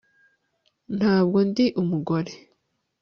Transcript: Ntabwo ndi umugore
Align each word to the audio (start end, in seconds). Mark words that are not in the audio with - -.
Ntabwo 0.97 1.37
ndi 1.49 1.65
umugore 1.81 2.31